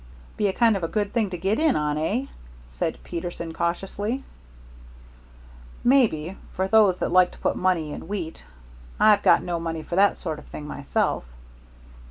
"Be 0.35 0.47
a 0.47 0.51
kind 0.51 0.75
of 0.75 0.83
a 0.83 0.87
good 0.87 1.13
thing 1.13 1.29
to 1.29 1.37
get 1.37 1.59
in 1.59 1.75
on, 1.75 1.95
eh?" 1.95 2.25
said 2.71 2.97
Peterson, 3.03 3.53
cautiously. 3.53 4.23
"Maybe, 5.83 6.37
for 6.53 6.67
those 6.67 6.97
that 6.97 7.11
like 7.11 7.29
to 7.33 7.37
put 7.37 7.55
money 7.55 7.93
in 7.93 8.07
wheat. 8.07 8.43
I've 8.99 9.21
got 9.21 9.43
no 9.43 9.59
money 9.59 9.83
for 9.83 9.95
that 9.97 10.17
sort 10.17 10.39
of 10.39 10.45
thing 10.47 10.65
myself." 10.65 11.23